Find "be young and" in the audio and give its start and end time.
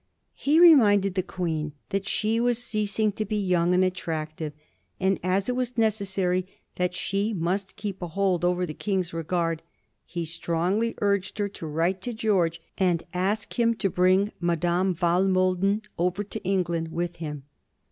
3.23-3.83